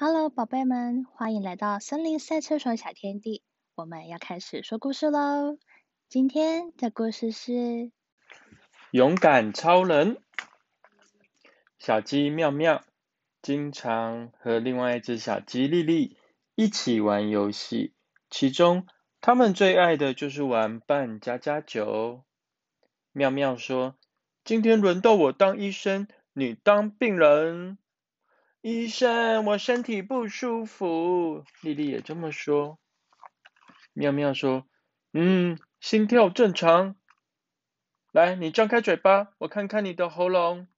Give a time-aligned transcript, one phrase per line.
[0.00, 3.42] Hello，宝贝们，欢迎来到森林赛车手小天地。
[3.74, 5.58] 我们要开始说故事喽。
[6.08, 7.90] 今天的故事是
[8.92, 10.18] 勇敢超人。
[11.80, 12.84] 小鸡妙妙
[13.42, 16.16] 经常和另外一只小鸡丽丽
[16.54, 17.92] 一起玩游戏，
[18.30, 18.86] 其中
[19.20, 22.22] 他们最爱的就是玩扮家家酒。
[23.10, 23.96] 妙妙说
[24.44, 27.78] ：“今天轮到我当医生，你当病人。”
[28.70, 31.42] 医生，我身体不舒服。
[31.62, 32.78] 丽丽也这么说。
[33.94, 34.66] 妙妙说
[35.14, 36.94] ：“嗯，心跳正常。
[38.12, 40.68] 来，你张开嘴巴，我看看你的喉咙。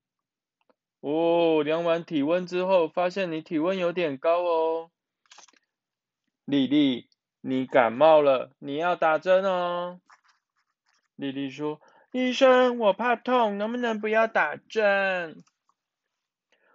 [1.01, 4.93] 哦，量完体温之后，发现你体温有点高哦。
[6.45, 7.09] 丽丽，
[7.41, 10.01] 你感冒了，你要打针哦。”
[11.19, 11.81] 丽丽说
[12.15, 15.43] ：“医生，我怕痛，能不能不要打针？”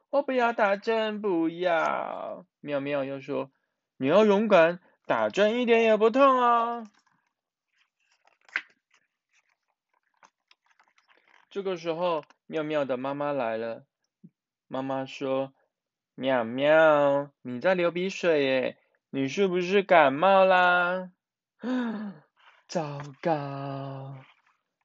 [0.09, 2.45] 我不要打针，不要。
[2.61, 3.51] 妙妙又说
[3.97, 6.85] ：“你要勇敢，打针一点也不痛哦。”
[11.49, 13.85] 这个时候，妙妙的妈妈来了。
[14.67, 15.53] 妈妈说
[16.15, 18.77] ：“妙妙，你在流鼻水耶，
[19.09, 21.11] 你是不是感冒啦？”
[22.67, 24.17] 糟糕！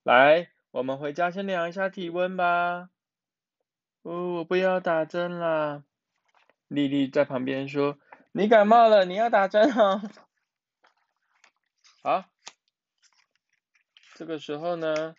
[0.03, 2.91] 来，我们回家先量一下体温吧。
[4.03, 5.85] 哦，我不要打针啦！
[6.69, 7.99] 丽丽在旁边说
[8.33, 10.01] ：“你感冒了，你要打针哦。”
[12.03, 12.25] 好，
[14.15, 15.15] 这个时候呢，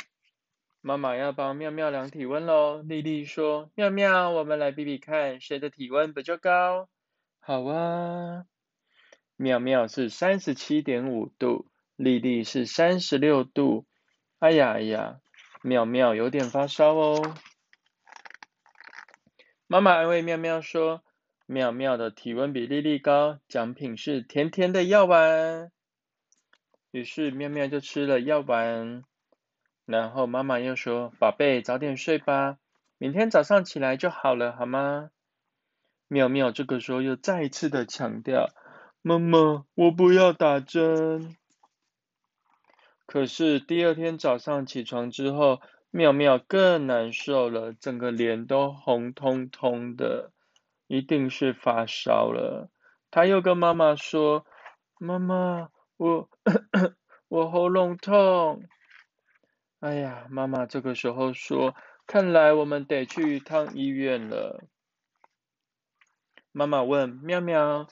[0.82, 2.82] 妈妈要帮妙妙量体温喽。
[2.82, 6.90] 丽丽说：“妙妙，我们来比比看，谁的体温比较高？”
[7.40, 8.46] 好啊，
[9.36, 13.86] 妙妙是三十七点五度，丽丽是三十六度。
[14.40, 15.20] 哎呀哎呀，
[15.62, 17.36] 妙妙有点发烧哦。
[19.72, 21.02] 妈妈安慰妙妙说
[21.48, 25.72] ：“妙妙的体温比丽丽高，奖品是甜甜的药丸。”
[26.92, 29.06] 于是妙妙就吃了药丸。
[29.86, 32.58] 然后妈妈又说：“宝贝，早点睡吧，
[32.98, 35.10] 明天早上起来就好了，好吗？”
[36.10, 38.50] 妙妙这个时候又再一次的强调
[39.02, 41.38] ：“妈妈，我不要打针。”
[43.08, 45.62] 可是第二天早上起床之后，
[45.94, 50.32] 妙妙更难受了，整个脸都红彤彤的，
[50.88, 52.72] 一定是发烧了。
[53.12, 54.46] 他又跟妈妈说
[54.98, 56.30] ：“妈妈，我
[57.28, 58.64] 我喉咙痛。”
[59.82, 61.76] 哎呀，妈妈这个时候说
[62.08, 64.64] ：“看来我们得去一趟医院了。”
[66.54, 67.90] 妈妈问妙妙：“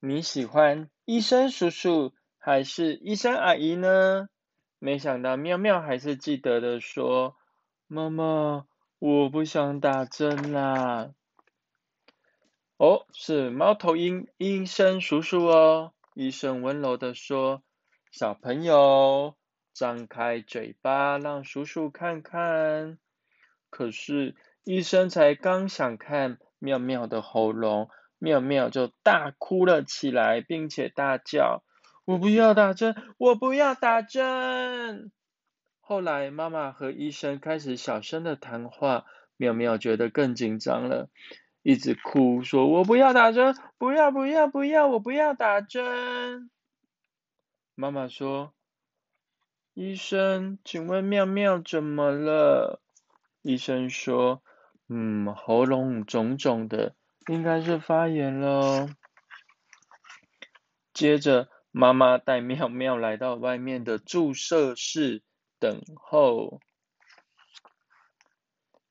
[0.00, 4.28] 你喜欢医生叔叔还是医生阿姨呢？”
[4.80, 7.36] 没想到妙妙还是记得的说。
[7.94, 8.64] 妈妈，
[8.98, 11.10] 我不想打针啦。
[12.78, 15.92] 哦，是猫头鹰医生叔叔哦。
[16.14, 17.62] 医生温柔的说
[18.10, 19.36] ：“小朋友，
[19.74, 22.96] 张开嘴巴，让叔叔看看。”
[23.68, 31.62] 可是医生才刚想看妙妙的喉咙，妙妙就大哭了起来，并且大叫
[32.06, 32.96] ：“我不要打针！
[33.18, 35.12] 我不要打针！”
[35.84, 39.04] 后来，妈妈和医生开始小声的谈话，
[39.36, 41.10] 妙妙觉得更紧张了，
[41.62, 46.50] 一直哭说：“我不要打针，不要不要不要，我不要打针。”
[47.74, 48.54] 妈妈说
[49.74, 52.80] ：“医生，请问妙妙怎么了？”
[53.42, 54.40] 医生说
[54.88, 56.94] ：“嗯，喉咙肿肿的，
[57.26, 58.88] 应该是发炎了。”
[60.94, 65.22] 接着，妈妈带妙妙来到外面的注射室。
[65.62, 66.58] 等候，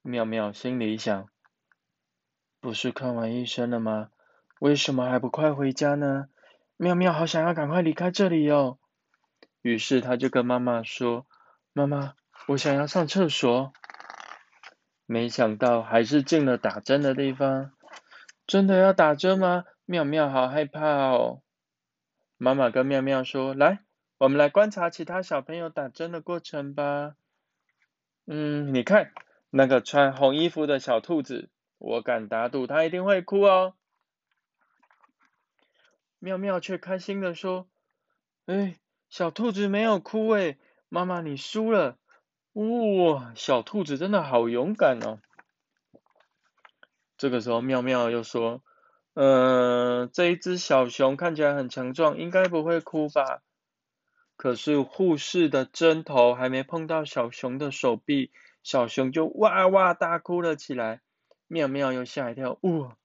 [0.02, 1.28] 妙妙心里想：
[2.62, 4.10] 不是看完医生了吗？
[4.62, 6.30] 为什么还不快回家呢？
[6.78, 8.78] 妙妙好想要赶快离开这里哦。
[9.62, 11.28] 于是他就跟妈妈说
[11.76, 12.14] ：“妈妈，
[12.48, 13.74] 我想要上厕所。”
[15.06, 17.74] 没想到还是进了打针的地方。
[18.48, 19.66] 真的要打针吗？
[19.84, 21.42] 妙妙好害怕哦。
[22.38, 23.84] 妈妈跟妙妙说：“来。”
[24.22, 27.16] 我们来观察其他小朋友打针的过程吧。
[28.28, 29.14] 嗯，你看
[29.50, 33.74] 那个穿红衣服的小兔子，我敢打赌它一定会哭哦。
[36.20, 37.68] 妙妙却开心的说
[38.46, 38.76] ：“哎，
[39.10, 41.98] 小兔子没有哭哎，妈妈你输了。
[42.54, 45.18] 哇，小兔子真的好勇敢哦。”
[47.18, 48.62] 这个时候妙妙又说
[49.16, 53.42] ：“嗯，这一只小熊看起来很强壮，应该不会哭吧？”
[54.42, 58.32] 可是护士的针头还没碰到小熊的手臂，
[58.64, 61.02] 小熊就哇哇大哭了起来。
[61.46, 62.98] 妙妙又吓一跳，哇！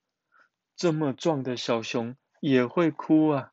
[0.77, 3.53] 这么壮的小熊也会哭啊！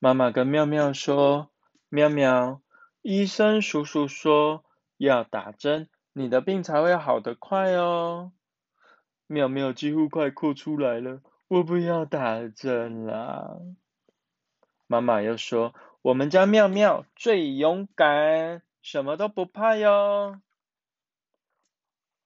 [0.00, 1.52] 妈妈跟妙妙说
[1.88, 2.62] ：“妙妙，
[3.02, 4.64] 医生叔叔说
[4.96, 8.32] 要打针，你的病才会好得快哦。”
[9.28, 13.56] 妙妙几乎快哭出来了，我不要打针啦！
[14.90, 15.72] 妈妈又说
[16.02, 20.40] ：“我们家妙妙最勇敢，什么都不怕哟。”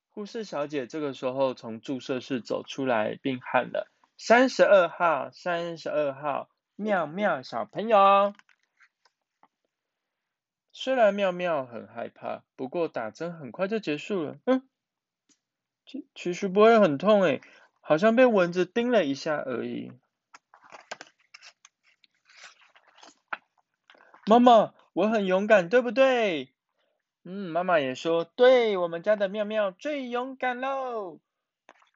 [0.09, 8.33] 护士小姐这个时候从注射室走出来，并喊了：“三十二号，三十二号，妙妙小朋友。”
[10.73, 14.39] 虽然妙妙很害怕，不过打针很快就结束了。
[14.47, 14.67] 嗯，
[15.85, 17.43] 其其实不会很痛诶，
[17.83, 19.93] 好像被蚊子叮了一下而已。
[24.27, 26.49] 妈妈，我很勇敢，对不对？
[27.25, 31.19] 嗯，妈妈也说，对我们家的妙妙最勇敢喽！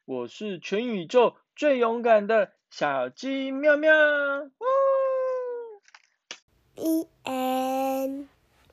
[0.04, 3.92] 我是全宇宙最勇敢的小鸡妙妙。
[6.74, 7.08] B